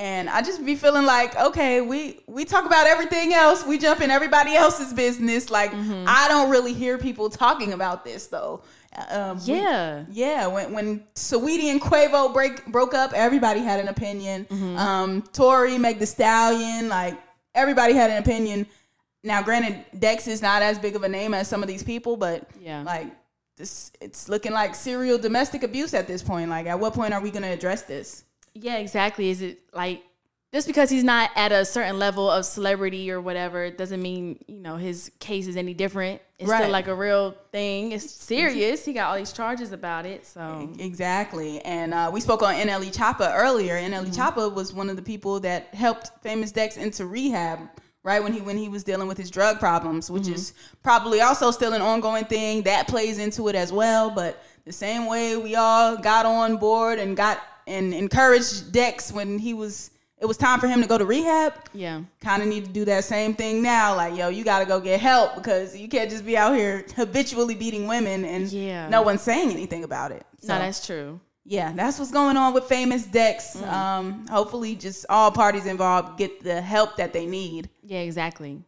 And 0.00 0.30
I 0.30 0.40
just 0.40 0.64
be 0.64 0.76
feeling 0.76 1.04
like, 1.04 1.36
okay, 1.36 1.82
we 1.82 2.20
we 2.26 2.46
talk 2.46 2.64
about 2.64 2.86
everything 2.86 3.34
else. 3.34 3.66
We 3.66 3.76
jump 3.76 4.00
in 4.00 4.10
everybody 4.10 4.54
else's 4.54 4.94
business. 4.94 5.50
Like 5.50 5.72
I 5.74 6.26
don't 6.28 6.48
really 6.50 6.72
hear 6.72 6.96
people 6.96 7.28
talking 7.28 7.74
about 7.74 8.02
this 8.02 8.26
though. 8.28 8.62
Um, 9.10 9.36
we- 9.46 9.54
Yeah. 9.56 10.04
yeah, 10.10 10.46
when 10.46 10.72
when 10.72 11.04
Saweetie 11.14 11.70
and 11.70 11.80
Quavo 11.82 12.32
break 12.32 12.64
broke 12.66 12.94
up, 12.94 13.12
everybody 13.12 13.60
had 13.60 13.78
an 13.78 13.88
opinion. 13.88 14.46
Um, 14.78 15.22
Tory, 15.34 15.76
Meg 15.76 15.98
The 15.98 16.06
Stallion, 16.06 16.88
like 16.88 17.14
everybody 17.54 17.92
had 17.92 18.10
an 18.10 18.16
opinion. 18.22 18.66
Now, 19.22 19.42
granted, 19.42 19.84
Dex 19.98 20.26
is 20.28 20.40
not 20.40 20.62
as 20.62 20.78
big 20.78 20.96
of 20.96 21.02
a 21.02 21.08
name 21.10 21.34
as 21.34 21.46
some 21.46 21.62
of 21.62 21.68
these 21.68 21.82
people, 21.82 22.16
but 22.16 22.48
Yeah. 22.58 22.82
like 22.84 23.08
this, 23.58 23.92
it's 24.00 24.30
looking 24.30 24.52
like 24.52 24.74
serial 24.74 25.18
domestic 25.18 25.62
abuse 25.62 25.92
at 25.92 26.06
this 26.06 26.22
point. 26.22 26.48
Like, 26.48 26.66
at 26.66 26.80
what 26.80 26.94
point 26.94 27.12
are 27.12 27.20
we 27.20 27.30
going 27.30 27.42
to 27.42 27.48
address 27.50 27.82
this? 27.82 28.24
Yeah, 28.54 28.76
exactly. 28.78 29.30
Is 29.30 29.42
it 29.42 29.60
like 29.72 30.02
just 30.52 30.66
because 30.66 30.90
he's 30.90 31.04
not 31.04 31.30
at 31.36 31.52
a 31.52 31.64
certain 31.64 31.98
level 32.00 32.28
of 32.28 32.44
celebrity 32.44 33.10
or 33.12 33.20
whatever 33.20 33.70
doesn't 33.70 34.02
mean 34.02 34.42
you 34.48 34.58
know 34.58 34.76
his 34.76 35.10
case 35.20 35.46
is 35.46 35.56
any 35.56 35.74
different. 35.74 36.20
It's 36.38 36.50
Right. 36.50 36.58
still 36.62 36.70
like 36.70 36.88
a 36.88 36.94
real 36.94 37.36
thing. 37.52 37.92
It's 37.92 38.10
serious. 38.10 38.84
He 38.84 38.92
got 38.92 39.10
all 39.10 39.16
these 39.16 39.32
charges 39.32 39.72
about 39.72 40.06
it. 40.06 40.26
So 40.26 40.68
Exactly. 40.78 41.60
And 41.62 41.94
uh, 41.94 42.10
we 42.12 42.20
spoke 42.20 42.42
on 42.42 42.54
NLE 42.54 42.92
Choppa 42.92 43.30
earlier. 43.34 43.76
NLE 43.76 44.06
Mm-hmm. 44.06 44.20
Choppa 44.40 44.52
was 44.52 44.72
one 44.72 44.90
of 44.90 44.96
the 44.96 45.02
people 45.02 45.38
that 45.40 45.72
helped 45.74 46.10
Famous 46.22 46.50
Dex 46.50 46.76
into 46.76 47.06
rehab, 47.06 47.60
right? 48.02 48.20
When 48.22 48.32
he 48.32 48.40
when 48.40 48.56
he 48.56 48.68
was 48.68 48.82
dealing 48.82 49.06
with 49.06 49.18
his 49.18 49.30
drug 49.30 49.60
problems, 49.60 50.10
which 50.10 50.24
Mm-hmm. 50.24 50.34
is 50.34 50.52
probably 50.82 51.20
also 51.20 51.50
still 51.52 51.74
an 51.74 51.82
ongoing 51.82 52.24
thing. 52.24 52.62
That 52.62 52.88
plays 52.88 53.18
into 53.18 53.46
it 53.48 53.54
as 53.54 53.70
well. 53.72 54.10
But 54.10 54.42
the 54.64 54.72
same 54.72 55.06
way 55.06 55.36
we 55.36 55.54
all 55.54 55.96
got 55.96 56.26
on 56.26 56.56
board 56.56 56.98
and 56.98 57.16
got 57.16 57.38
and 57.70 57.94
encouraged 57.94 58.72
Dex 58.72 59.12
when 59.12 59.38
he 59.38 59.54
was 59.54 59.90
it 60.18 60.26
was 60.26 60.36
time 60.36 60.60
for 60.60 60.68
him 60.68 60.82
to 60.82 60.86
go 60.86 60.98
to 60.98 61.06
rehab 61.06 61.54
yeah, 61.72 62.02
kind 62.20 62.42
of 62.42 62.48
need 62.48 62.66
to 62.66 62.70
do 62.70 62.84
that 62.84 63.04
same 63.04 63.32
thing 63.32 63.62
now. 63.62 63.96
Like, 63.96 64.14
yo, 64.14 64.28
you 64.28 64.44
got 64.44 64.58
to 64.58 64.66
go 64.66 64.78
get 64.78 65.00
help 65.00 65.34
because 65.34 65.74
you 65.74 65.88
can't 65.88 66.10
just 66.10 66.26
be 66.26 66.36
out 66.36 66.54
here 66.54 66.84
habitually 66.94 67.54
beating 67.54 67.86
women 67.88 68.26
and 68.26 68.46
Yeah. 68.52 68.88
no 68.90 69.00
one's 69.00 69.22
saying 69.22 69.50
anything 69.50 69.82
about 69.82 70.12
it. 70.12 70.26
So, 70.42 70.52
no, 70.52 70.58
that's 70.58 70.84
true. 70.86 71.20
yeah, 71.46 71.72
that's 71.74 71.98
what's 71.98 72.10
going 72.10 72.36
on 72.36 72.52
with 72.52 72.64
famous 72.64 73.06
Dex. 73.06 73.56
Um, 73.62 74.26
hopefully, 74.28 74.74
just 74.76 75.06
all 75.08 75.30
parties 75.30 75.64
involved 75.64 76.18
get 76.18 76.42
the 76.44 76.60
help 76.60 76.96
that 76.96 77.14
they 77.14 77.24
need. 77.24 77.70
Yeah, 77.82 78.00
exactly. 78.00 78.62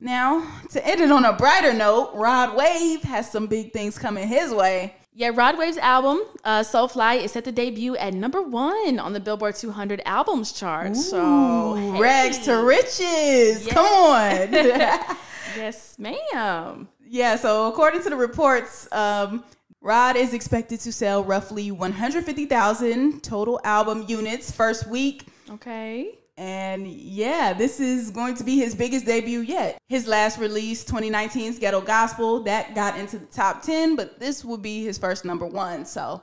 Now, 0.00 0.46
to 0.70 0.86
end 0.86 1.00
it 1.00 1.10
on 1.10 1.24
a 1.24 1.32
brighter 1.32 1.72
note, 1.72 2.12
Rod 2.14 2.54
Wave 2.56 3.02
has 3.02 3.30
some 3.30 3.46
big 3.48 3.72
things 3.72 3.98
coming 3.98 4.28
his 4.28 4.52
way. 4.52 4.94
Yeah, 5.16 5.30
Rod 5.32 5.56
Wave's 5.56 5.78
album, 5.78 6.22
uh, 6.42 6.62
Soulfly, 6.62 7.22
is 7.22 7.30
set 7.30 7.44
to 7.44 7.52
debut 7.52 7.94
at 7.96 8.14
number 8.14 8.42
one 8.42 8.98
on 8.98 9.12
the 9.12 9.20
Billboard 9.20 9.54
200 9.54 10.02
albums 10.04 10.50
chart. 10.50 10.96
so, 10.96 11.74
hey. 11.74 12.00
Rags 12.00 12.38
to 12.46 12.54
riches. 12.64 13.68
Come 13.68 13.86
on. 13.86 14.52
yes, 15.56 15.96
ma'am. 16.00 16.88
Yeah, 17.06 17.36
so 17.36 17.68
according 17.68 18.02
to 18.02 18.10
the 18.10 18.16
reports, 18.16 18.88
um, 18.90 19.44
Rod 19.80 20.16
is 20.16 20.34
expected 20.34 20.80
to 20.80 20.92
sell 20.92 21.22
roughly 21.22 21.70
150,000 21.70 23.22
total 23.22 23.60
album 23.62 24.06
units 24.08 24.50
first 24.50 24.88
week. 24.88 25.28
Okay. 25.48 26.18
And 26.36 26.86
yeah, 26.88 27.52
this 27.52 27.78
is 27.78 28.10
going 28.10 28.34
to 28.36 28.44
be 28.44 28.56
his 28.56 28.74
biggest 28.74 29.06
debut 29.06 29.40
yet. 29.40 29.78
His 29.88 30.08
last 30.08 30.38
release, 30.38 30.84
2019's 30.84 31.58
Ghetto 31.58 31.80
Gospel, 31.80 32.40
that 32.44 32.74
got 32.74 32.98
into 32.98 33.18
the 33.18 33.26
top 33.26 33.62
10, 33.62 33.94
but 33.94 34.18
this 34.18 34.44
will 34.44 34.58
be 34.58 34.84
his 34.84 34.98
first 34.98 35.24
number 35.24 35.46
one. 35.46 35.84
So 35.84 36.22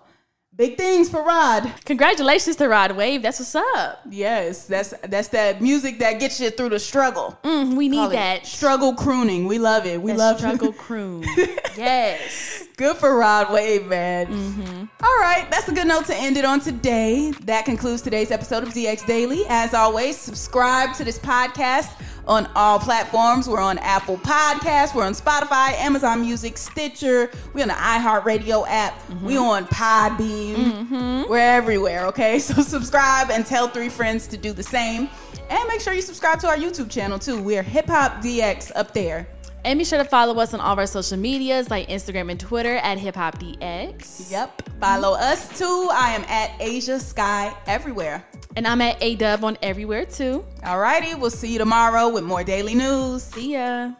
big 0.61 0.77
things 0.77 1.09
for 1.09 1.23
Rod. 1.23 1.73
Congratulations 1.85 2.55
to 2.57 2.67
Rod 2.69 2.91
Wave. 2.91 3.23
That's 3.23 3.39
what's 3.39 3.55
up. 3.55 4.01
Yes, 4.07 4.67
that's 4.67 4.93
that's 5.07 5.29
that 5.29 5.59
music 5.59 5.97
that 5.97 6.19
gets 6.19 6.39
you 6.39 6.51
through 6.51 6.69
the 6.69 6.77
struggle. 6.79 7.35
Mm, 7.43 7.75
we 7.75 7.89
need 7.89 7.97
Call 7.97 8.09
that. 8.09 8.45
struggle 8.45 8.93
crooning. 8.93 9.47
We 9.47 9.57
love 9.57 9.87
it. 9.87 9.99
We 9.99 10.11
that 10.11 10.19
love 10.19 10.37
struggle 10.37 10.71
croon. 10.71 11.23
yes. 11.75 12.67
Good 12.77 12.97
for 12.97 13.17
Rod 13.17 13.51
Wave, 13.51 13.87
man. 13.87 14.87
All 15.01 15.17
right, 15.19 15.47
that's 15.49 15.67
a 15.67 15.73
good 15.73 15.87
note 15.87 16.05
to 16.05 16.15
end 16.15 16.37
it 16.37 16.45
on 16.45 16.59
today. 16.59 17.31
That 17.45 17.65
concludes 17.65 18.03
today's 18.03 18.29
episode 18.29 18.61
of 18.61 18.69
DX 18.69 19.07
Daily. 19.07 19.45
As 19.49 19.73
always, 19.73 20.15
subscribe 20.15 20.93
to 20.95 21.03
this 21.03 21.17
podcast 21.17 21.89
on 22.31 22.49
all 22.55 22.79
platforms. 22.79 23.49
We're 23.49 23.59
on 23.59 23.77
Apple 23.79 24.17
Podcasts, 24.17 24.95
we're 24.95 25.03
on 25.03 25.11
Spotify, 25.11 25.73
Amazon 25.73 26.21
Music, 26.21 26.57
Stitcher, 26.57 27.29
we're 27.53 27.63
on 27.63 27.67
the 27.67 27.73
iHeartRadio 27.73 28.65
app, 28.69 28.93
mm-hmm. 28.93 29.25
we're 29.25 29.41
on 29.41 29.65
Podbean. 29.65 30.55
Mm-hmm. 30.55 31.29
We're 31.29 31.39
everywhere, 31.39 32.05
okay? 32.07 32.39
So 32.51 32.61
subscribe 32.63 33.29
and 33.31 33.45
tell 33.45 33.67
three 33.67 33.89
friends 33.89 34.27
to 34.27 34.37
do 34.37 34.51
the 34.51 34.63
same. 34.63 35.09
And 35.49 35.67
make 35.67 35.79
sure 35.79 35.93
you 35.93 36.01
subscribe 36.01 36.39
to 36.39 36.47
our 36.47 36.57
YouTube 36.57 36.89
channel 36.89 37.19
too. 37.19 37.41
We're 37.41 37.63
Hip 37.63 37.87
Hop 37.87 38.21
DX 38.23 38.71
up 38.75 38.93
there. 38.93 39.27
And 39.63 39.77
be 39.77 39.85
sure 39.85 39.99
to 39.99 40.05
follow 40.05 40.39
us 40.39 40.53
on 40.53 40.59
all 40.59 40.73
of 40.73 40.79
our 40.79 40.87
social 40.87 41.17
medias 41.17 41.69
like 41.69 41.87
Instagram 41.87 42.31
and 42.31 42.39
Twitter 42.39 42.77
at 42.77 42.97
Hip 42.97 43.15
Hop 43.15 43.39
DX. 43.39 44.31
Yep. 44.31 44.69
Follow 44.79 45.13
us 45.13 45.57
too. 45.57 45.89
I 45.91 46.11
am 46.13 46.23
at 46.23 46.59
Ashia 46.59 46.99
Skye 46.99 47.55
everywhere. 47.67 48.25
And 48.55 48.67
I'm 48.67 48.81
at 48.81 48.99
ADub 48.99 49.43
on 49.43 49.57
everywhere 49.61 50.05
too. 50.05 50.43
Alrighty, 50.63 51.17
we'll 51.19 51.29
see 51.29 51.53
you 51.53 51.59
tomorrow 51.59 52.09
with 52.09 52.23
more 52.23 52.43
daily 52.43 52.75
news. 52.75 53.23
See 53.23 53.53
ya. 53.53 53.91